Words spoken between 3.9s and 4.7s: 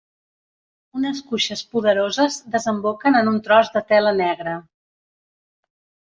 tela negra.